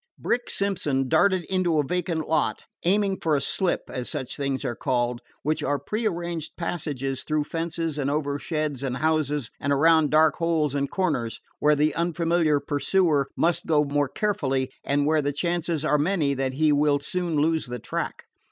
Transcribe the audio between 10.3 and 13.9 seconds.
holes and corners, where the unfamiliar pursuer must go